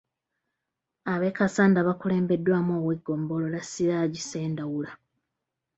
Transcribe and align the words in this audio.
Ab’e 1.13 1.29
Kassanda 1.37 1.79
baakulembeddwamu 1.87 2.73
ow’eggombolola 2.79 3.59
Siraje 3.63 4.19
Ssendawula. 4.23 4.91